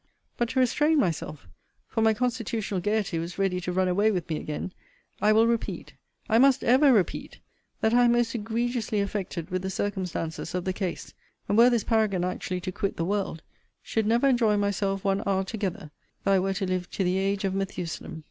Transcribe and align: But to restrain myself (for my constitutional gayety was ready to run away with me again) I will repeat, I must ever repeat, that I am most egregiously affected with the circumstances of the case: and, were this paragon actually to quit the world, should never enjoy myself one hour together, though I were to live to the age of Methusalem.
But 0.35 0.49
to 0.49 0.59
restrain 0.59 0.97
myself 0.97 1.47
(for 1.87 2.01
my 2.01 2.15
constitutional 2.15 2.79
gayety 2.79 3.19
was 3.19 3.37
ready 3.37 3.61
to 3.61 3.71
run 3.71 3.87
away 3.87 4.09
with 4.09 4.27
me 4.31 4.37
again) 4.37 4.73
I 5.21 5.31
will 5.31 5.45
repeat, 5.45 5.93
I 6.27 6.39
must 6.39 6.63
ever 6.63 6.91
repeat, 6.91 7.37
that 7.81 7.93
I 7.93 8.05
am 8.05 8.13
most 8.13 8.33
egregiously 8.33 8.99
affected 8.99 9.51
with 9.51 9.61
the 9.61 9.69
circumstances 9.69 10.55
of 10.55 10.65
the 10.65 10.73
case: 10.73 11.13
and, 11.47 11.55
were 11.55 11.69
this 11.69 11.83
paragon 11.83 12.23
actually 12.23 12.61
to 12.61 12.71
quit 12.71 12.97
the 12.97 13.05
world, 13.05 13.43
should 13.83 14.07
never 14.07 14.27
enjoy 14.27 14.57
myself 14.57 15.03
one 15.03 15.21
hour 15.27 15.43
together, 15.43 15.91
though 16.23 16.31
I 16.31 16.39
were 16.39 16.55
to 16.55 16.65
live 16.65 16.89
to 16.89 17.03
the 17.03 17.19
age 17.19 17.43
of 17.43 17.53
Methusalem. 17.53 18.19